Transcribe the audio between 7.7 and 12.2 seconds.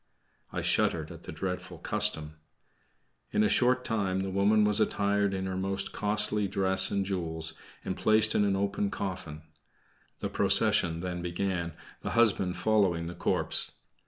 and placed in an open coffin. The procession then began, the